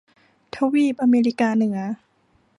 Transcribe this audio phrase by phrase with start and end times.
[0.55, 1.79] ทวีปอเมริกาเหนือ